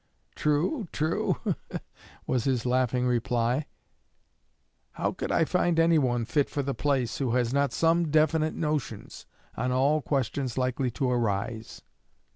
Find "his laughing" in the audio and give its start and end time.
2.45-3.05